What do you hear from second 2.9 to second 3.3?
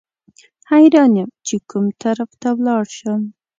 شم.